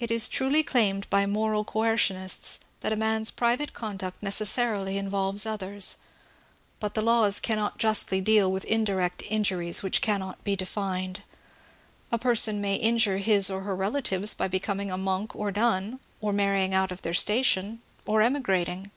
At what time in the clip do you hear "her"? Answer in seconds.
13.60-13.76